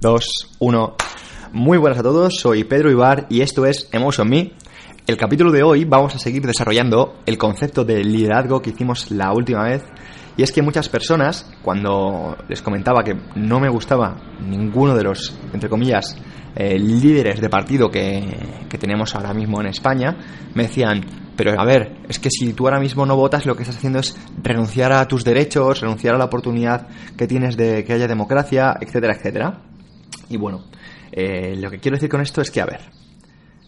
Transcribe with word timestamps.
2, 0.00 0.56
1. 0.60 0.96
Muy 1.54 1.76
buenas 1.76 1.98
a 1.98 2.04
todos, 2.04 2.36
soy 2.38 2.62
Pedro 2.62 2.88
Ibar 2.88 3.26
y 3.30 3.40
esto 3.40 3.66
es 3.66 3.88
Emotion 3.90 4.28
Me. 4.28 4.52
El 5.08 5.16
capítulo 5.16 5.50
de 5.50 5.64
hoy 5.64 5.84
vamos 5.84 6.14
a 6.14 6.20
seguir 6.20 6.46
desarrollando 6.46 7.16
el 7.26 7.36
concepto 7.36 7.84
de 7.84 8.04
liderazgo 8.04 8.62
que 8.62 8.70
hicimos 8.70 9.10
la 9.10 9.32
última 9.32 9.64
vez. 9.64 9.82
Y 10.36 10.44
es 10.44 10.52
que 10.52 10.62
muchas 10.62 10.88
personas, 10.88 11.50
cuando 11.62 12.36
les 12.48 12.62
comentaba 12.62 13.02
que 13.02 13.16
no 13.34 13.58
me 13.58 13.68
gustaba 13.68 14.16
ninguno 14.40 14.94
de 14.94 15.02
los, 15.02 15.36
entre 15.52 15.68
comillas, 15.68 16.16
eh, 16.54 16.78
líderes 16.78 17.40
de 17.40 17.48
partido 17.48 17.90
que, 17.90 18.22
que 18.68 18.78
tenemos 18.78 19.16
ahora 19.16 19.34
mismo 19.34 19.60
en 19.60 19.66
España, 19.66 20.16
me 20.54 20.64
decían, 20.64 21.04
pero 21.36 21.60
a 21.60 21.64
ver, 21.64 21.96
es 22.08 22.20
que 22.20 22.30
si 22.30 22.52
tú 22.52 22.68
ahora 22.68 22.78
mismo 22.78 23.04
no 23.04 23.16
votas, 23.16 23.46
lo 23.46 23.56
que 23.56 23.64
estás 23.64 23.78
haciendo 23.78 23.98
es 23.98 24.16
renunciar 24.44 24.92
a 24.92 25.08
tus 25.08 25.24
derechos, 25.24 25.80
renunciar 25.80 26.14
a 26.14 26.18
la 26.18 26.26
oportunidad 26.26 26.86
que 27.16 27.26
tienes 27.26 27.56
de 27.56 27.82
que 27.82 27.94
haya 27.94 28.06
democracia, 28.06 28.76
etcétera, 28.80 29.16
etcétera. 29.16 29.67
Y 30.28 30.36
bueno, 30.36 30.64
eh, 31.12 31.56
lo 31.56 31.70
que 31.70 31.78
quiero 31.78 31.96
decir 31.96 32.10
con 32.10 32.20
esto 32.20 32.40
es 32.40 32.50
que, 32.50 32.60
a 32.60 32.66
ver, 32.66 32.80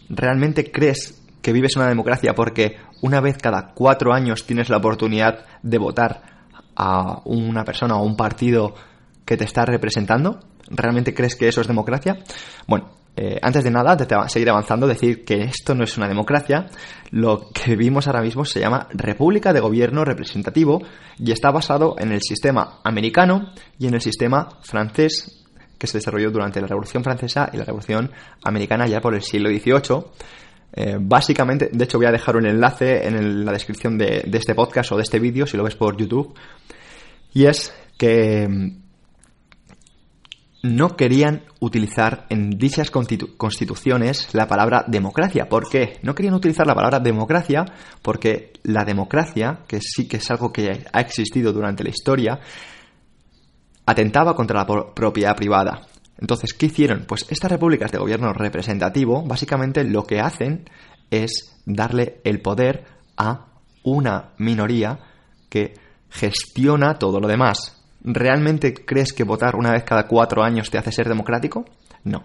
¿realmente 0.09 0.71
crees 0.71 1.23
que 1.43 1.53
vives 1.53 1.77
una 1.77 1.89
democracia 1.89 2.35
porque 2.35 2.77
una 3.03 3.21
vez 3.21 3.39
cada 3.39 3.73
cuatro 3.75 4.13
años 4.13 4.45
tienes 4.47 4.69
la 4.69 4.77
oportunidad 4.77 5.47
de 5.63 5.79
votar 5.79 6.23
a 6.77 7.23
una 7.25 7.65
persona 7.65 7.97
o 7.97 8.05
un 8.05 8.17
partido 8.17 8.75
que 9.25 9.37
te 9.37 9.45
está 9.45 9.65
representando? 9.65 10.41
¿Realmente 10.69 11.15
crees 11.15 11.35
que 11.35 11.49
eso 11.49 11.61
es 11.61 11.67
democracia? 11.67 12.19
Bueno, 12.67 12.91
eh, 13.17 13.39
antes 13.43 13.65
de 13.65 13.71
nada, 13.71 13.97
de 13.97 14.07
seguir 14.29 14.51
avanzando, 14.51 14.87
decir 14.87 15.25
que 15.25 15.43
esto 15.43 15.75
no 15.75 15.85
es 15.85 15.97
una 15.99 16.09
democracia. 16.09 16.67
Lo 17.11 17.49
que 17.53 17.77
vivimos 17.77 18.07
ahora 18.07 18.23
mismo 18.23 18.45
se 18.45 18.61
llama 18.61 18.87
República 18.91 19.53
de 19.53 19.61
Gobierno 19.61 20.05
Representativo 20.05 20.81
y 21.19 21.33
está 21.33 21.51
basado 21.51 21.97
en 21.99 22.13
el 22.13 22.23
sistema 22.23 22.81
americano 22.85 23.53
y 23.79 23.89
en 23.89 23.95
el 23.95 24.01
sistema 24.01 24.49
francés 24.63 25.40
que 25.81 25.87
se 25.87 25.97
desarrolló 25.97 26.31
durante 26.31 26.61
la 26.61 26.67
Revolución 26.67 27.03
Francesa 27.03 27.49
y 27.55 27.57
la 27.57 27.65
Revolución 27.65 28.11
Americana 28.45 28.87
ya 28.87 29.01
por 29.01 29.15
el 29.15 29.23
siglo 29.23 29.49
XVIII. 29.49 30.05
Eh, 30.75 30.99
básicamente, 31.01 31.71
de 31.73 31.85
hecho 31.85 31.97
voy 31.97 32.07
a 32.07 32.13
dejar 32.13 32.37
un 32.37 32.45
enlace 32.47 33.09
en 33.09 33.47
la 33.47 33.53
descripción 33.53 33.97
de, 33.97 34.29
este 34.31 34.55
podcast 34.55 34.93
o 34.93 34.97
de 34.97 35.05
este 35.05 35.19
vídeo 35.19 35.47
si 35.47 35.57
lo 35.57 35.65
ves 35.65 35.77
por 35.77 35.97
YouTube. 35.97 36.35
Y 37.33 37.47
es 37.47 37.73
que 37.97 38.47
mm, 38.47 38.83
no 40.65 40.97
querían 40.97 41.45
utilizar 41.61 42.27
en 42.29 42.51
dichas 42.51 42.91
constituciones 42.91 44.35
la 44.35 44.47
palabra 44.47 44.85
democracia. 44.87 45.49
¿Por 45.49 45.71
qué? 45.71 45.99
No 46.03 46.15
querían 46.15 46.35
utilizar 46.35 46.67
la 46.67 46.75
palabra 46.75 47.01
democracia 47.01 47.65
porque 48.03 48.53
la 48.65 48.85
democracia, 48.85 49.61
que 49.67 49.81
sí 49.81 50.07
que 50.07 50.19
es 50.19 50.31
algo 50.31 50.53
que 50.53 50.85
ha 50.93 51.01
existido 51.01 51.55
durante 51.55 51.85
la 51.85 51.89
historia, 51.89 52.39
atentaba 53.87 54.35
contra 54.35 54.65
la 54.65 54.95
propiedad 54.95 55.37
privada. 55.37 55.87
Entonces, 56.19 56.53
¿qué 56.53 56.67
hicieron? 56.67 57.05
Pues 57.07 57.27
estas 57.31 57.51
repúblicas 57.51 57.91
de 57.91 57.99
gobierno 57.99 58.33
representativo 58.33 59.23
básicamente 59.25 59.85
lo 59.85 60.05
que 60.05 60.21
hacen 60.21 60.69
es 61.11 61.59
darle 61.65 62.21
el 62.25 62.41
poder 62.41 62.85
a 63.17 63.47
una 63.83 64.31
minoría 64.39 64.99
que 65.49 65.75
gestiona 66.11 66.99
todo 66.99 67.21
lo 67.21 67.29
demás. 67.29 67.83
¿Realmente 68.03 68.75
crees 68.75 69.13
que 69.13 69.25
votar 69.25 69.57
una 69.57 69.73
vez 69.73 69.85
cada 69.85 70.07
cuatro 70.07 70.43
años 70.43 70.71
te 70.71 70.79
hace 70.79 70.93
ser 70.93 71.09
democrático? 71.09 71.65
No. 72.05 72.25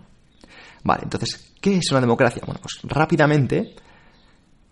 Vale, 0.84 1.04
entonces, 1.04 1.54
¿qué 1.60 1.78
es 1.78 1.92
una 1.92 2.02
democracia? 2.02 2.44
Bueno, 2.46 2.62
pues 2.62 2.80
rápidamente, 2.84 3.76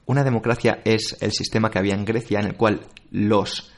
una 0.06 0.23
democracia 0.23 0.81
es 0.86 1.18
el 1.22 1.31
sistema 1.31 1.72
que 1.72 1.80
había 1.80 1.95
en 1.95 2.06
Grecia 2.06 2.40
en 2.40 2.47
el 2.47 2.56
cual 2.56 2.81
los 3.12 3.73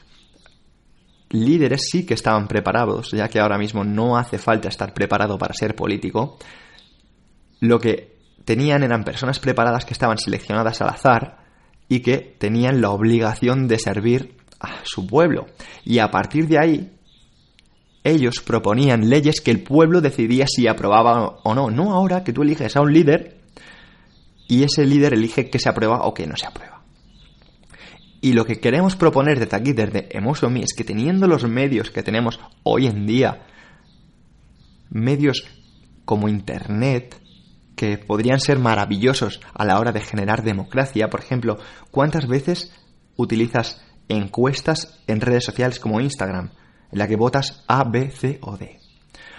líderes 1.30 1.88
sí 1.90 2.06
que 2.06 2.14
estaban 2.14 2.48
preparados, 2.48 3.10
ya 3.10 3.28
que 3.28 3.40
ahora 3.40 3.58
mismo 3.58 3.84
no 3.84 4.16
hace 4.16 4.38
falta 4.38 4.68
estar 4.68 4.94
preparado 4.94 5.38
para 5.38 5.54
ser 5.54 5.74
político. 5.74 6.38
Lo 7.60 7.78
que 7.80 8.16
tenían 8.44 8.82
eran 8.82 9.04
personas 9.04 9.38
preparadas 9.38 9.84
que 9.84 9.94
estaban 9.94 10.18
seleccionadas 10.18 10.80
al 10.80 10.90
azar 10.90 11.38
y 11.88 12.00
que 12.00 12.18
tenían 12.38 12.80
la 12.80 12.90
obligación 12.90 13.68
de 13.68 13.78
servir 13.78 14.36
a 14.60 14.80
su 14.84 15.06
pueblo. 15.06 15.46
Y 15.84 15.98
a 15.98 16.10
partir 16.10 16.46
de 16.48 16.58
ahí, 16.58 16.92
ellos 18.04 18.40
proponían 18.40 19.08
leyes 19.08 19.40
que 19.40 19.50
el 19.50 19.62
pueblo 19.62 20.00
decidía 20.00 20.46
si 20.46 20.68
aprobaba 20.68 21.38
o 21.42 21.54
no. 21.54 21.70
No 21.70 21.92
ahora 21.92 22.22
que 22.22 22.32
tú 22.32 22.42
eliges 22.42 22.76
a 22.76 22.80
un 22.80 22.92
líder 22.92 23.40
y 24.48 24.62
ese 24.62 24.84
líder 24.84 25.14
elige 25.14 25.50
que 25.50 25.58
se 25.58 25.68
aprueba 25.68 26.06
o 26.06 26.14
que 26.14 26.26
no 26.26 26.36
se 26.36 26.46
aprueba. 26.46 26.75
Y 28.20 28.32
lo 28.32 28.44
que 28.44 28.60
queremos 28.60 28.96
proponer 28.96 29.38
desde 29.38 29.56
aquí, 29.56 29.72
desde 29.72 30.08
Emotion 30.16 30.56
es 30.56 30.74
que 30.74 30.84
teniendo 30.84 31.26
los 31.26 31.44
medios 31.44 31.90
que 31.90 32.02
tenemos 32.02 32.40
hoy 32.62 32.86
en 32.86 33.06
día, 33.06 33.46
medios 34.90 35.46
como 36.04 36.28
Internet, 36.28 37.20
que 37.76 37.98
podrían 37.98 38.40
ser 38.40 38.58
maravillosos 38.58 39.40
a 39.52 39.64
la 39.64 39.78
hora 39.78 39.92
de 39.92 40.00
generar 40.00 40.42
democracia, 40.42 41.08
por 41.08 41.20
ejemplo, 41.20 41.58
¿cuántas 41.90 42.26
veces 42.26 42.72
utilizas 43.16 43.82
encuestas 44.08 44.98
en 45.06 45.20
redes 45.20 45.44
sociales 45.44 45.78
como 45.78 46.00
Instagram, 46.00 46.50
en 46.90 46.98
la 46.98 47.06
que 47.06 47.16
votas 47.16 47.64
A, 47.68 47.84
B, 47.84 48.10
C 48.10 48.38
o 48.40 48.56
D? 48.56 48.80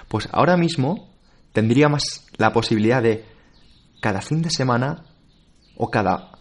Pues 0.07 0.29
ahora 0.31 0.55
mismo 0.55 1.09
tendríamos 1.51 2.27
la 2.37 2.53
posibilidad 2.53 3.01
de 3.01 3.25
cada 3.99 4.21
fin 4.21 4.41
de 4.41 4.51
semana 4.51 5.05
o 5.75 5.89
cada 5.89 6.36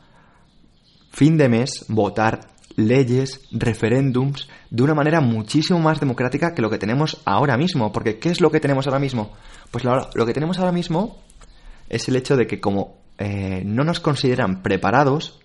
fin 1.17 1.39
de 1.39 1.49
mes 1.49 1.87
votar 1.89 2.41
leyes, 2.77 3.41
referéndums, 3.51 4.51
de 4.69 4.83
una 4.83 4.93
manera 4.93 5.23
muchísimo 5.23 5.81
más 5.81 5.99
democrática 5.99 6.53
que 6.53 6.61
lo 6.61 6.69
que 6.69 6.77
tenemos 6.77 7.23
ahora 7.25 7.57
mismo. 7.57 7.91
Porque 7.91 8.19
¿qué 8.19 8.29
es 8.29 8.43
lo 8.43 8.51
que 8.51 8.61
tenemos 8.61 8.87
ahora 8.87 8.99
mismo? 8.99 9.33
Pues 9.71 9.83
lo, 9.83 10.27
que 10.27 10.35
tenemos 10.35 10.59
ahora 10.59 10.73
mismo 10.73 11.23
es 11.89 12.07
el 12.09 12.17
hecho 12.17 12.37
de 12.37 12.47
que 12.47 12.61
como 12.61 12.99
eh, 13.17 13.63
no 13.65 13.83
nos 13.83 13.99
consideran 13.99 14.63
preparados, 14.63 15.41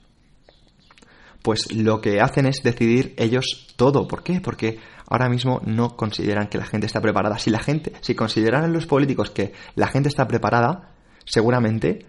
pues 1.41 1.73
lo 1.73 2.01
que 2.01 2.19
hacen 2.19 2.47
es 2.47 2.63
decidir 2.63 3.13
ellos 3.17 3.73
todo. 3.77 4.09
¿Por 4.09 4.23
qué? 4.23 4.41
Porque 4.41 4.77
ahora 5.07 5.29
mismo 5.29 5.61
no 5.65 5.95
consideran 5.95 6.49
que 6.49 6.57
la 6.57 6.65
gente 6.65 6.85
está 6.85 6.99
preparada. 6.99 7.39
Si 7.39 7.49
la 7.49 7.59
gente, 7.59 7.93
si 8.01 8.13
consideraran 8.13 8.73
los 8.73 8.88
políticos 8.88 9.29
que 9.29 9.53
la 9.75 9.88
gente 9.88 10.09
está 10.09 10.27
preparada, 10.27 10.91
seguramente 11.23 12.07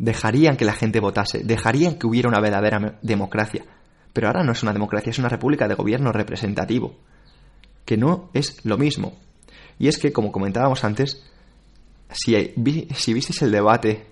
dejarían 0.00 0.56
que 0.56 0.64
la 0.64 0.72
gente 0.72 0.98
votase, 0.98 1.44
dejarían 1.44 1.96
que 1.96 2.06
hubiera 2.06 2.28
una 2.28 2.40
verdadera 2.40 2.98
democracia. 3.02 3.64
Pero 4.14 4.26
ahora 4.26 4.42
no 4.42 4.52
es 4.52 4.62
una 4.62 4.72
democracia, 4.72 5.10
es 5.10 5.18
una 5.18 5.28
república 5.28 5.68
de 5.68 5.74
gobierno 5.74 6.10
representativo, 6.10 6.96
que 7.84 7.98
no 7.98 8.30
es 8.32 8.64
lo 8.64 8.78
mismo. 8.78 9.18
Y 9.78 9.88
es 9.88 9.98
que, 9.98 10.10
como 10.10 10.32
comentábamos 10.32 10.84
antes, 10.84 11.22
si, 12.10 12.34
si 12.94 13.12
visteis 13.12 13.42
el 13.42 13.52
debate 13.52 14.06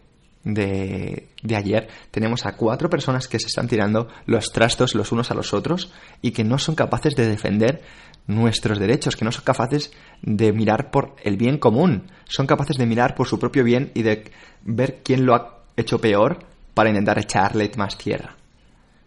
de, 0.44 1.31
de, 1.43 1.56
ayer, 1.56 1.88
tenemos 2.10 2.44
a 2.44 2.53
cuatro 2.53 2.91
personas 2.91 3.26
que 3.26 3.41
se 3.41 3.47
están 3.47 3.66
tirando 3.66 4.09
los 4.26 4.53
trastos 4.53 4.94
los 4.94 5.10
unos 5.10 5.31
a 5.31 5.34
los 5.34 5.55
otros 5.55 5.91
y 6.20 6.32
que 6.32 6.44
no 6.44 6.59
son 6.59 6.75
capaces 6.75 7.15
de 7.16 7.26
defender 7.26 7.82
nuestros 8.26 8.78
derechos, 8.78 9.16
que 9.16 9.25
no 9.25 9.32
son 9.32 9.44
capaces 9.44 9.91
de 10.20 10.53
mirar 10.53 10.91
por 10.91 11.16
el 11.25 11.38
bien 11.38 11.56
común, 11.56 12.10
son 12.26 12.47
capaces 12.47 12.76
de 12.76 12.87
mirar 12.87 13.15
por 13.15 13.26
su 13.26 13.38
propio 13.38 13.65
bien 13.65 13.91
y 13.94 14.03
de 14.03 14.31
ver 14.62 15.00
quién 15.03 15.25
lo 15.25 15.34
ha 15.34 15.57
hecho 15.80 16.00
peor 16.00 16.38
para 16.74 16.90
intentar 16.90 17.18
echarle 17.18 17.70
más 17.76 17.96
tierra. 17.96 18.36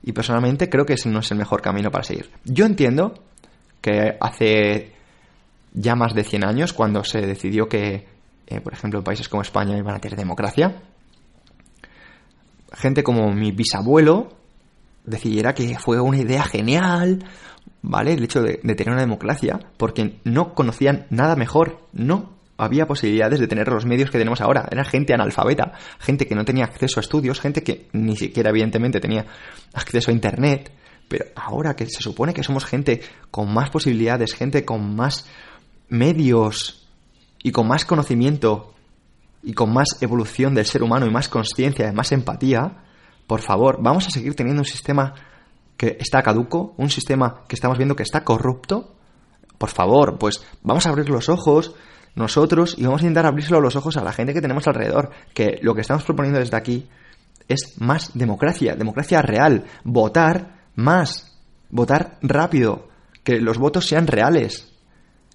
Y 0.04 0.14
personalmente 0.14 0.70
creo 0.70 0.86
que 0.86 0.94
ese 0.94 1.10
no 1.10 1.20
es 1.20 1.32
el 1.32 1.38
mejor 1.38 1.62
camino 1.62 1.92
para 1.92 2.04
seguir. 2.04 2.30
Yo 2.44 2.66
entiendo 2.66 3.14
que 3.82 4.18
hace 4.20 4.94
ya 5.74 5.96
más 5.96 6.14
de 6.14 6.24
100 6.24 6.46
años, 6.46 6.74
cuando 6.74 7.04
se 7.04 7.22
decidió 7.22 7.68
que, 7.70 8.08
eh, 8.48 8.62
por 8.62 8.74
ejemplo, 8.74 9.00
en 9.00 9.04
países 9.04 9.30
como 9.30 9.42
España 9.42 9.78
iban 9.78 9.96
a 9.96 10.00
tener 10.00 10.18
democracia, 10.18 10.82
gente 12.74 13.04
como 13.04 13.32
mi 13.32 13.52
bisabuelo 13.52 14.30
decidiera 15.06 15.54
que 15.54 15.78
fue 15.80 16.00
una 16.00 16.18
idea 16.18 16.44
genial, 16.44 17.24
¿vale? 17.82 18.14
El 18.14 18.24
hecho 18.24 18.42
de, 18.42 18.60
de 18.62 18.76
tener 18.76 18.94
una 18.94 19.02
democracia, 19.02 19.60
porque 19.78 20.20
no 20.24 20.54
conocían 20.54 21.06
nada 21.10 21.36
mejor, 21.36 21.80
no 21.94 22.41
había 22.62 22.86
posibilidades 22.86 23.40
de 23.40 23.48
tener 23.48 23.68
los 23.70 23.86
medios 23.86 24.12
que 24.12 24.20
tenemos 24.20 24.40
ahora. 24.40 24.68
Era 24.72 24.84
gente 24.84 25.16
analfabeta, 25.16 25.74
gente 26.00 26.28
que 26.28 26.36
no 26.36 26.46
tenía 26.46 26.66
acceso 26.66 27.00
a 27.00 27.02
estudios, 27.02 27.40
gente 27.40 27.64
que 27.64 27.88
ni 27.94 28.16
siquiera 28.16 28.52
evidentemente 28.52 29.00
tenía 29.00 29.26
acceso 29.74 30.12
a 30.12 30.14
Internet. 30.14 30.72
Pero 31.08 31.26
ahora 31.36 31.76
que 31.76 31.88
se 31.88 32.02
supone 32.02 32.36
que 32.36 32.44
somos 32.44 32.66
gente 32.66 33.02
con 33.32 33.52
más 33.52 33.72
posibilidades, 33.72 34.36
gente 34.36 34.64
con 34.64 34.96
más 34.96 35.26
medios 35.90 36.88
y 37.42 37.52
con 37.52 37.68
más 37.68 37.84
conocimiento 37.84 38.76
y 39.42 39.54
con 39.54 39.74
más 39.74 39.98
evolución 40.02 40.54
del 40.54 40.68
ser 40.68 40.84
humano 40.84 41.08
y 41.08 41.10
más 41.10 41.30
conciencia, 41.30 41.92
más 41.92 42.12
empatía, 42.12 42.84
por 43.26 43.42
favor, 43.42 43.80
vamos 43.82 44.06
a 44.06 44.12
seguir 44.12 44.36
teniendo 44.36 44.62
un 44.62 44.68
sistema 44.68 45.16
que 45.78 45.98
está 46.00 46.22
caduco, 46.22 46.76
un 46.78 46.92
sistema 46.92 47.42
que 47.48 47.56
estamos 47.56 47.80
viendo 47.80 47.96
que 47.96 48.04
está 48.04 48.24
corrupto. 48.24 48.94
Por 49.58 49.70
favor, 49.70 50.20
pues 50.20 50.46
vamos 50.62 50.86
a 50.86 50.90
abrir 50.90 51.10
los 51.10 51.28
ojos, 51.28 51.74
nosotros 52.16 52.76
y 52.78 52.84
vamos 52.84 53.02
a 53.02 53.06
intentar 53.06 53.26
abrírselo 53.26 53.62
los 53.62 53.76
ojos 53.76 53.98
a 53.98 54.04
la 54.04 54.14
gente 54.14 54.34
que 54.34 54.42
tenemos 54.42 54.68
alrededor, 54.68 55.12
que 55.34 55.60
lo 55.62 55.74
que 55.74 55.82
estamos 55.82 56.04
proponiendo 56.04 56.40
desde 56.40 56.58
aquí 56.58 56.88
es 57.48 57.76
más 57.80 58.12
democracia, 58.14 58.76
democracia 58.76 59.22
real, 59.22 59.66
votar 59.84 60.68
más, 60.76 61.40
votar 61.70 62.18
rápido, 62.22 62.88
que 63.24 63.40
los 63.40 63.58
votos 63.58 63.86
sean 63.86 64.08
reales, 64.08 64.74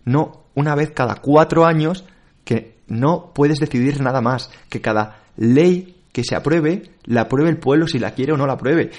no 0.05 0.47
una 0.55 0.75
vez 0.75 0.91
cada 0.91 1.17
cuatro 1.17 1.67
años 1.67 2.05
que 2.45 2.79
no 2.89 3.33
puedes 3.35 3.59
decidir 3.59 4.01
nada 4.01 4.21
más, 4.21 4.51
que 4.69 4.81
cada 4.81 5.23
ley 5.37 5.97
que 6.13 6.25
se 6.25 6.35
apruebe, 6.35 6.93
la 7.05 7.23
apruebe 7.23 7.51
el 7.51 7.59
pueblo 7.59 7.87
si 7.87 7.99
la 7.99 8.13
quiere 8.13 8.33
o 8.33 8.37
no 8.37 8.47
la 8.47 8.55
apruebe. 8.55 8.91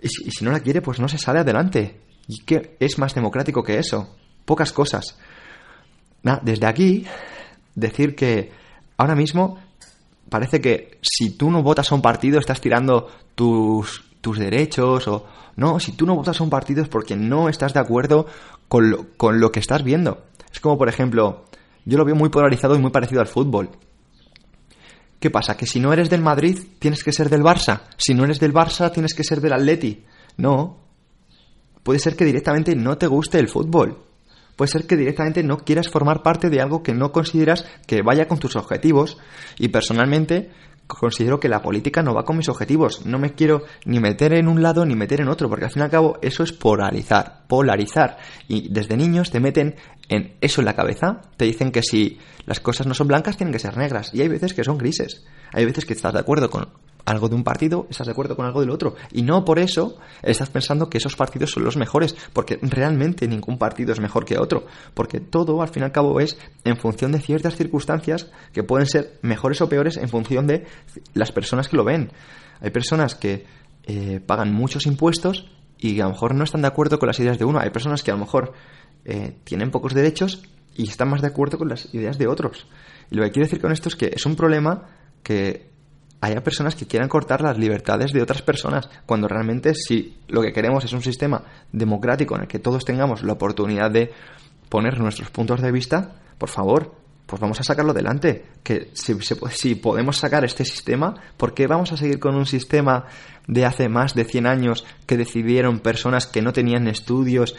Y 0.00 0.08
si, 0.08 0.44
no 0.44 0.52
la 0.52 0.60
quiere, 0.60 0.80
pues 0.80 1.00
no 1.00 1.08
se 1.08 1.18
sale 1.18 1.40
adelante. 1.40 2.00
¿Y 2.28 2.44
qué 2.44 2.76
es 2.80 2.98
más 2.98 3.14
democrático 3.14 3.62
que 3.62 3.78
eso? 3.78 4.16
Pocas 4.44 4.72
cosas. 4.72 5.18
Desde 6.42 6.66
aquí, 6.66 7.06
decir 7.74 8.14
que 8.16 8.50
ahora 8.96 9.14
mismo 9.14 9.58
parece 10.28 10.60
que 10.60 10.98
si 11.02 11.36
tú 11.36 11.50
no 11.50 11.62
votas 11.62 11.92
a 11.92 11.94
un 11.94 12.02
partido 12.02 12.38
estás 12.38 12.60
tirando 12.60 13.08
tus, 13.34 14.04
tus 14.20 14.38
derechos 14.38 15.06
o... 15.08 15.26
No, 15.56 15.80
si 15.80 15.92
tú 15.92 16.04
no 16.04 16.14
votas 16.14 16.38
a 16.38 16.44
un 16.44 16.50
partido 16.50 16.82
es 16.82 16.88
porque 16.88 17.16
no 17.16 17.48
estás 17.48 17.72
de 17.72 17.80
acuerdo 17.80 18.26
con 18.68 18.90
lo, 18.90 19.06
con 19.16 19.40
lo 19.40 19.50
que 19.52 19.60
estás 19.60 19.82
viendo. 19.82 20.24
Es 20.52 20.60
como, 20.60 20.76
por 20.76 20.90
ejemplo, 20.90 21.46
yo 21.86 21.96
lo 21.96 22.04
veo 22.04 22.14
muy 22.14 22.28
polarizado 22.28 22.74
y 22.74 22.78
muy 22.78 22.90
parecido 22.90 23.22
al 23.22 23.26
fútbol. 23.26 23.70
¿Qué 25.18 25.30
pasa? 25.30 25.56
¿Que 25.56 25.66
si 25.66 25.80
no 25.80 25.94
eres 25.94 26.10
del 26.10 26.20
Madrid 26.20 26.58
tienes 26.78 27.02
que 27.02 27.12
ser 27.12 27.30
del 27.30 27.42
Barça? 27.42 27.82
Si 27.96 28.12
no 28.12 28.24
eres 28.24 28.38
del 28.38 28.52
Barça 28.52 28.92
tienes 28.92 29.14
que 29.14 29.24
ser 29.24 29.40
del 29.40 29.54
Atleti. 29.54 30.04
No. 30.36 30.76
Puede 31.82 32.00
ser 32.00 32.16
que 32.16 32.26
directamente 32.26 32.74
no 32.74 32.98
te 32.98 33.06
guste 33.06 33.38
el 33.38 33.48
fútbol. 33.48 33.96
Puede 34.56 34.70
ser 34.70 34.86
que 34.86 34.96
directamente 34.96 35.42
no 35.42 35.58
quieras 35.58 35.88
formar 35.88 36.22
parte 36.22 36.48
de 36.48 36.60
algo 36.60 36.82
que 36.82 36.94
no 36.94 37.12
consideras 37.12 37.66
que 37.86 38.02
vaya 38.02 38.26
con 38.26 38.38
tus 38.38 38.56
objetivos. 38.56 39.18
Y 39.58 39.68
personalmente 39.68 40.50
considero 40.86 41.40
que 41.40 41.48
la 41.48 41.62
política 41.62 42.02
no 42.02 42.14
va 42.14 42.24
con 42.24 42.36
mis 42.36 42.48
objetivos. 42.48 43.04
No 43.04 43.18
me 43.18 43.34
quiero 43.34 43.64
ni 43.84 44.00
meter 44.00 44.32
en 44.32 44.48
un 44.48 44.62
lado 44.62 44.86
ni 44.86 44.94
meter 44.94 45.20
en 45.20 45.28
otro, 45.28 45.48
porque 45.48 45.66
al 45.66 45.70
fin 45.70 45.82
y 45.82 45.84
al 45.84 45.90
cabo 45.90 46.18
eso 46.22 46.42
es 46.42 46.52
polarizar, 46.52 47.44
polarizar. 47.48 48.18
Y 48.48 48.72
desde 48.72 48.96
niños 48.96 49.30
te 49.30 49.40
meten 49.40 49.76
en 50.08 50.36
eso 50.40 50.60
en 50.60 50.66
la 50.66 50.74
cabeza, 50.74 51.22
te 51.36 51.44
dicen 51.44 51.72
que 51.72 51.82
si 51.82 52.18
las 52.46 52.60
cosas 52.60 52.86
no 52.86 52.94
son 52.94 53.08
blancas 53.08 53.36
tienen 53.36 53.52
que 53.52 53.58
ser 53.58 53.76
negras. 53.76 54.14
Y 54.14 54.22
hay 54.22 54.28
veces 54.28 54.54
que 54.54 54.64
son 54.64 54.78
grises. 54.78 55.24
Hay 55.52 55.64
veces 55.64 55.84
que 55.84 55.92
estás 55.92 56.12
de 56.12 56.20
acuerdo 56.20 56.48
con 56.50 56.68
algo 57.06 57.28
de 57.28 57.36
un 57.36 57.44
partido, 57.44 57.86
estás 57.88 58.08
de 58.08 58.12
acuerdo 58.12 58.36
con 58.36 58.44
algo 58.44 58.60
del 58.60 58.70
otro. 58.70 58.96
Y 59.12 59.22
no 59.22 59.44
por 59.44 59.58
eso 59.58 59.96
estás 60.22 60.50
pensando 60.50 60.90
que 60.90 60.98
esos 60.98 61.16
partidos 61.16 61.52
son 61.52 61.64
los 61.64 61.76
mejores, 61.76 62.14
porque 62.32 62.58
realmente 62.60 63.26
ningún 63.28 63.58
partido 63.58 63.92
es 63.92 64.00
mejor 64.00 64.24
que 64.24 64.38
otro, 64.38 64.66
porque 64.92 65.20
todo 65.20 65.62
al 65.62 65.68
fin 65.68 65.82
y 65.82 65.86
al 65.86 65.92
cabo 65.92 66.20
es 66.20 66.36
en 66.64 66.76
función 66.76 67.12
de 67.12 67.20
ciertas 67.20 67.56
circunstancias 67.56 68.30
que 68.52 68.64
pueden 68.64 68.86
ser 68.86 69.18
mejores 69.22 69.60
o 69.60 69.68
peores 69.68 69.96
en 69.96 70.08
función 70.08 70.46
de 70.46 70.66
las 71.14 71.32
personas 71.32 71.68
que 71.68 71.76
lo 71.76 71.84
ven. 71.84 72.10
Hay 72.60 72.70
personas 72.70 73.14
que 73.14 73.46
eh, 73.84 74.20
pagan 74.24 74.52
muchos 74.52 74.86
impuestos 74.86 75.46
y 75.78 76.00
a 76.00 76.04
lo 76.04 76.10
mejor 76.10 76.34
no 76.34 76.42
están 76.42 76.62
de 76.62 76.68
acuerdo 76.68 76.98
con 76.98 77.06
las 77.06 77.20
ideas 77.20 77.38
de 77.38 77.44
uno. 77.44 77.60
Hay 77.60 77.70
personas 77.70 78.02
que 78.02 78.10
a 78.10 78.14
lo 78.14 78.20
mejor 78.20 78.52
eh, 79.04 79.36
tienen 79.44 79.70
pocos 79.70 79.94
derechos 79.94 80.42
y 80.74 80.88
están 80.88 81.08
más 81.08 81.22
de 81.22 81.28
acuerdo 81.28 81.56
con 81.56 81.68
las 81.68 81.94
ideas 81.94 82.18
de 82.18 82.26
otros. 82.26 82.66
Y 83.10 83.14
lo 83.14 83.22
que 83.22 83.30
quiero 83.30 83.46
decir 83.46 83.60
con 83.60 83.70
esto 83.70 83.88
es 83.88 83.94
que 83.94 84.10
es 84.12 84.26
un 84.26 84.34
problema 84.34 84.88
que 85.22 85.75
haya 86.26 86.42
personas 86.42 86.74
que 86.74 86.86
quieran 86.86 87.08
cortar 87.08 87.40
las 87.40 87.58
libertades 87.58 88.12
de 88.12 88.22
otras 88.22 88.42
personas, 88.42 88.88
cuando 89.06 89.28
realmente 89.28 89.74
si 89.74 90.18
lo 90.28 90.42
que 90.42 90.52
queremos 90.52 90.84
es 90.84 90.92
un 90.92 91.02
sistema 91.02 91.42
democrático 91.72 92.34
en 92.36 92.42
el 92.42 92.48
que 92.48 92.58
todos 92.58 92.84
tengamos 92.84 93.22
la 93.22 93.32
oportunidad 93.32 93.90
de 93.90 94.12
poner 94.68 94.98
nuestros 94.98 95.30
puntos 95.30 95.60
de 95.62 95.72
vista, 95.72 96.12
por 96.38 96.48
favor, 96.48 96.94
pues 97.26 97.40
vamos 97.40 97.60
a 97.60 97.64
sacarlo 97.64 97.92
adelante. 97.92 98.44
Que 98.62 98.90
si, 98.92 99.14
si, 99.50 99.74
podemos 99.74 100.16
sacar 100.16 100.44
este 100.44 100.64
sistema, 100.64 101.14
¿por 101.36 101.54
qué 101.54 101.66
vamos 101.66 101.92
a 101.92 101.96
seguir 101.96 102.18
con 102.18 102.34
un 102.34 102.46
sistema 102.46 103.06
de 103.46 103.64
hace 103.64 103.88
más 103.88 104.14
de 104.14 104.24
100 104.24 104.46
años 104.46 104.84
que 105.06 105.16
decidieron 105.16 105.80
personas 105.80 106.26
que 106.26 106.42
no 106.42 106.52
tenían 106.52 106.88
estudios, 106.88 107.56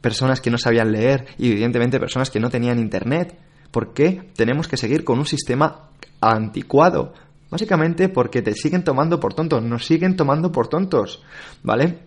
personas 0.00 0.40
que 0.40 0.50
no 0.50 0.58
sabían 0.58 0.92
leer 0.92 1.26
y 1.38 1.50
evidentemente 1.52 2.00
personas 2.00 2.30
que 2.30 2.40
no 2.40 2.50
tenían 2.50 2.78
internet? 2.78 3.38
¿Por 3.70 3.94
qué 3.94 4.30
tenemos 4.36 4.68
que 4.68 4.76
seguir 4.76 5.04
con 5.04 5.18
un 5.18 5.26
sistema 5.26 5.88
anticuado? 6.20 7.14
Básicamente 7.52 8.08
porque 8.08 8.40
te 8.40 8.54
siguen 8.54 8.82
tomando 8.82 9.20
por 9.20 9.34
tontos, 9.34 9.62
nos 9.62 9.84
siguen 9.84 10.16
tomando 10.16 10.50
por 10.50 10.68
tontos, 10.68 11.22
¿vale? 11.62 11.98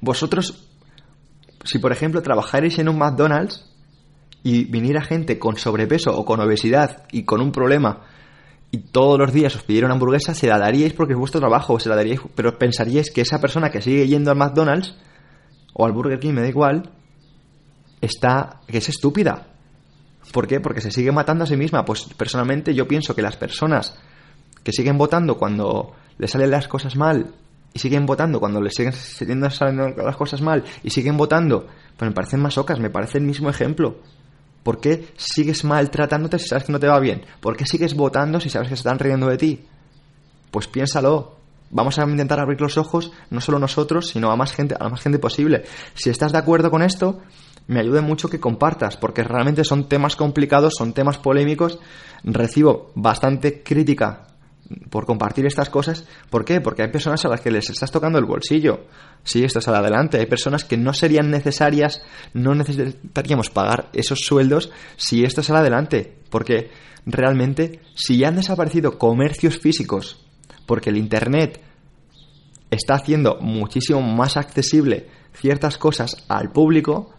Vosotros, 0.00 0.68
si 1.62 1.78
por 1.78 1.92
ejemplo 1.92 2.22
trabajáis 2.22 2.76
en 2.80 2.88
un 2.88 2.98
McDonald's 2.98 3.72
y 4.42 4.64
viniera 4.64 5.00
gente 5.00 5.38
con 5.38 5.56
sobrepeso 5.56 6.10
o 6.10 6.24
con 6.24 6.40
obesidad 6.40 7.04
y 7.12 7.22
con 7.22 7.40
un 7.40 7.52
problema 7.52 8.00
y 8.72 8.78
todos 8.78 9.16
los 9.16 9.32
días 9.32 9.54
os 9.54 9.62
pidieran 9.62 9.92
hamburguesa, 9.92 10.34
se 10.34 10.48
la 10.48 10.58
daríais 10.58 10.92
porque 10.92 11.12
es 11.12 11.18
vuestro 11.20 11.38
trabajo, 11.38 11.78
se 11.78 11.88
la 11.88 11.94
daríais, 11.94 12.20
pero 12.34 12.58
pensaríais 12.58 13.12
que 13.12 13.20
esa 13.20 13.40
persona 13.40 13.70
que 13.70 13.80
sigue 13.80 14.08
yendo 14.08 14.32
al 14.32 14.36
McDonald's 14.38 14.96
o 15.72 15.86
al 15.86 15.92
Burger 15.92 16.18
King, 16.18 16.32
me 16.32 16.40
da 16.40 16.48
igual, 16.48 16.90
está, 18.00 18.58
que 18.66 18.78
es 18.78 18.88
estúpida. 18.88 19.46
¿Por 20.32 20.48
qué? 20.48 20.58
Porque 20.58 20.80
se 20.80 20.90
sigue 20.90 21.12
matando 21.12 21.44
a 21.44 21.46
sí 21.46 21.56
misma. 21.56 21.84
Pues 21.84 22.08
personalmente 22.16 22.74
yo 22.74 22.88
pienso 22.88 23.14
que 23.14 23.22
las 23.22 23.36
personas 23.36 23.94
que 24.62 24.72
siguen 24.72 24.98
votando 24.98 25.38
cuando 25.38 25.94
les 26.18 26.30
salen 26.30 26.50
las 26.50 26.68
cosas 26.68 26.96
mal 26.96 27.32
y 27.72 27.78
siguen 27.78 28.06
votando 28.06 28.40
cuando 28.40 28.60
les 28.60 28.74
siguen 28.74 28.92
saliendo 28.92 29.48
las 29.48 30.16
cosas 30.16 30.40
mal 30.40 30.64
y 30.82 30.90
siguen 30.90 31.16
votando, 31.16 31.66
pues 31.96 32.10
me 32.10 32.14
parecen 32.14 32.40
masocas, 32.40 32.78
me 32.80 32.90
parece 32.90 33.18
el 33.18 33.24
mismo 33.24 33.50
ejemplo. 33.50 33.98
¿Por 34.62 34.80
qué 34.80 35.08
sigues 35.16 35.64
maltratándote 35.64 36.38
si 36.38 36.48
sabes 36.48 36.64
que 36.64 36.72
no 36.72 36.80
te 36.80 36.88
va 36.88 36.98
bien? 37.00 37.22
¿Por 37.40 37.56
qué 37.56 37.64
sigues 37.64 37.94
votando 37.94 38.40
si 38.40 38.50
sabes 38.50 38.68
que 38.68 38.76
se 38.76 38.80
están 38.80 38.98
riendo 38.98 39.28
de 39.28 39.38
ti? 39.38 39.64
Pues 40.50 40.66
piénsalo. 40.66 41.36
Vamos 41.70 41.98
a 41.98 42.04
intentar 42.04 42.40
abrir 42.40 42.60
los 42.60 42.78
ojos, 42.78 43.12
no 43.30 43.42
solo 43.42 43.58
nosotros, 43.58 44.08
sino 44.08 44.30
a 44.30 44.36
más 44.36 44.52
gente, 44.52 44.74
a 44.74 44.84
la 44.84 44.88
más 44.90 45.02
gente 45.02 45.18
posible. 45.18 45.64
Si 45.94 46.08
estás 46.08 46.32
de 46.32 46.38
acuerdo 46.38 46.70
con 46.70 46.82
esto, 46.82 47.20
me 47.66 47.80
ayuda 47.80 48.00
mucho 48.00 48.30
que 48.30 48.40
compartas, 48.40 48.96
porque 48.96 49.22
realmente 49.22 49.64
son 49.64 49.86
temas 49.86 50.16
complicados, 50.16 50.74
son 50.78 50.94
temas 50.94 51.18
polémicos. 51.18 51.78
Recibo 52.24 52.90
bastante 52.94 53.62
crítica 53.62 54.27
por 54.90 55.06
compartir 55.06 55.46
estas 55.46 55.70
cosas. 55.70 56.04
¿Por 56.30 56.44
qué? 56.44 56.60
Porque 56.60 56.82
hay 56.82 56.90
personas 56.90 57.24
a 57.24 57.28
las 57.28 57.40
que 57.40 57.50
les 57.50 57.70
estás 57.70 57.90
tocando 57.90 58.18
el 58.18 58.24
bolsillo. 58.24 58.86
Si 59.24 59.44
esto 59.44 59.58
es 59.58 59.68
adelante, 59.68 60.18
hay 60.18 60.26
personas 60.26 60.64
que 60.64 60.76
no 60.76 60.92
serían 60.92 61.30
necesarias, 61.30 62.02
no 62.34 62.54
necesitaríamos 62.54 63.50
pagar 63.50 63.88
esos 63.92 64.20
sueldos 64.20 64.70
si 64.96 65.24
esto 65.24 65.40
es 65.40 65.50
adelante. 65.50 66.18
Porque 66.30 66.70
realmente, 67.06 67.80
si 67.94 68.18
ya 68.18 68.28
han 68.28 68.36
desaparecido 68.36 68.98
comercios 68.98 69.58
físicos, 69.58 70.24
porque 70.66 70.90
el 70.90 70.98
Internet 70.98 71.62
está 72.70 72.94
haciendo 72.94 73.38
muchísimo 73.40 74.02
más 74.02 74.36
accesible 74.36 75.08
ciertas 75.32 75.78
cosas 75.78 76.24
al 76.28 76.50
público, 76.50 77.14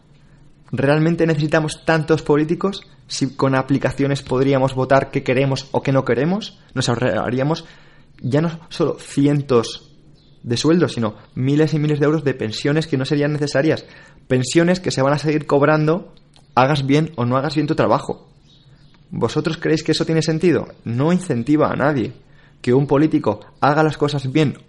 ¿realmente 0.71 1.25
necesitamos 1.25 1.83
tantos 1.85 2.21
políticos? 2.21 2.81
Si 3.09 3.35
con 3.35 3.55
aplicaciones 3.55 4.21
podríamos 4.21 4.75
votar 4.75 5.09
qué 5.09 5.23
queremos 5.23 5.67
o 5.71 5.81
qué 5.81 5.91
no 5.91 6.05
queremos, 6.05 6.59
nos 6.75 6.89
ahorraríamos 6.89 7.65
ya 8.21 8.39
no 8.39 8.59
solo 8.69 8.97
cientos 8.99 9.91
de 10.43 10.55
sueldos, 10.55 10.93
sino 10.93 11.15
miles 11.33 11.73
y 11.73 11.79
miles 11.79 11.99
de 11.99 12.05
euros 12.05 12.23
de 12.23 12.35
pensiones 12.35 12.85
que 12.87 12.97
no 12.97 13.05
serían 13.05 13.33
necesarias. 13.33 13.83
Pensiones 14.27 14.79
que 14.79 14.91
se 14.91 15.01
van 15.01 15.13
a 15.13 15.17
seguir 15.17 15.47
cobrando, 15.47 16.13
hagas 16.53 16.85
bien 16.85 17.11
o 17.15 17.25
no 17.25 17.35
hagas 17.35 17.55
bien 17.55 17.67
tu 17.67 17.75
trabajo. 17.75 18.29
¿Vosotros 19.09 19.57
creéis 19.57 19.83
que 19.83 19.93
eso 19.93 20.05
tiene 20.05 20.21
sentido? 20.21 20.67
No 20.85 21.11
incentiva 21.11 21.71
a 21.71 21.75
nadie 21.75 22.13
que 22.61 22.75
un 22.75 22.85
político 22.85 23.39
haga 23.59 23.81
las 23.81 23.97
cosas 23.97 24.31
bien 24.31 24.59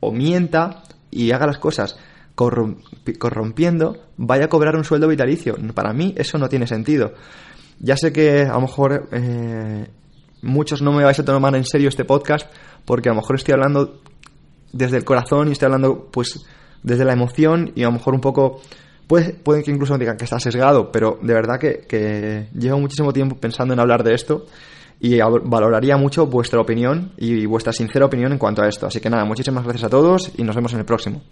o 0.00 0.10
mienta 0.10 0.82
y 1.12 1.30
haga 1.30 1.46
las 1.46 1.58
cosas 1.58 1.96
corrompiendo, 2.34 3.96
vaya 4.16 4.46
a 4.46 4.48
cobrar 4.48 4.76
un 4.76 4.84
sueldo 4.84 5.06
vitalicio. 5.08 5.56
Para 5.72 5.92
mí 5.92 6.14
eso 6.18 6.36
no 6.36 6.48
tiene 6.48 6.66
sentido. 6.66 7.14
Ya 7.78 7.96
sé 7.96 8.12
que 8.12 8.42
a 8.42 8.54
lo 8.54 8.60
mejor 8.62 9.08
eh, 9.12 9.86
muchos 10.42 10.82
no 10.82 10.92
me 10.92 11.04
vais 11.04 11.18
a 11.18 11.24
tomar 11.24 11.54
en 11.56 11.64
serio 11.64 11.88
este 11.88 12.04
podcast 12.04 12.50
porque 12.84 13.08
a 13.08 13.12
lo 13.12 13.20
mejor 13.20 13.36
estoy 13.36 13.52
hablando 13.52 14.00
desde 14.72 14.96
el 14.96 15.04
corazón 15.04 15.48
y 15.48 15.52
estoy 15.52 15.66
hablando 15.66 16.08
pues 16.10 16.46
desde 16.82 17.04
la 17.04 17.12
emoción 17.12 17.72
y 17.74 17.82
a 17.82 17.86
lo 17.86 17.92
mejor 17.92 18.14
un 18.14 18.20
poco 18.20 18.60
puede, 19.06 19.34
puede 19.34 19.62
que 19.62 19.70
incluso 19.70 19.92
me 19.94 19.98
digan 19.98 20.16
que 20.16 20.24
está 20.24 20.38
sesgado, 20.38 20.90
pero 20.90 21.18
de 21.22 21.34
verdad 21.34 21.58
que, 21.58 21.80
que 21.88 22.48
llevo 22.54 22.78
muchísimo 22.78 23.12
tiempo 23.12 23.36
pensando 23.36 23.74
en 23.74 23.80
hablar 23.80 24.02
de 24.04 24.14
esto 24.14 24.46
y 25.00 25.18
valoraría 25.18 25.96
mucho 25.96 26.26
vuestra 26.26 26.60
opinión 26.60 27.12
y 27.18 27.44
vuestra 27.46 27.72
sincera 27.72 28.06
opinión 28.06 28.32
en 28.32 28.38
cuanto 28.38 28.62
a 28.62 28.68
esto. 28.68 28.86
Así 28.86 29.00
que 29.00 29.10
nada, 29.10 29.24
muchísimas 29.24 29.64
gracias 29.64 29.84
a 29.84 29.90
todos 29.90 30.32
y 30.36 30.42
nos 30.42 30.56
vemos 30.56 30.72
en 30.72 30.80
el 30.80 30.84
próximo. 30.86 31.22